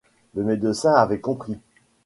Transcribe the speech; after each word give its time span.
Le 0.33 0.43
médecin 0.43 0.95
avait 0.95 1.21
compris. 1.21 1.59